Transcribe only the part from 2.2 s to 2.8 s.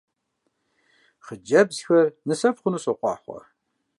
нысэфӀ